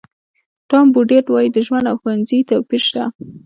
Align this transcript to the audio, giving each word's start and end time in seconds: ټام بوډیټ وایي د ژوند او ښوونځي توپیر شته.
ټام 0.69 0.87
بوډیټ 0.93 1.25
وایي 1.29 1.49
د 1.53 1.57
ژوند 1.67 1.85
او 1.91 1.95
ښوونځي 2.01 2.39
توپیر 2.49 2.81
شته. 2.89 3.03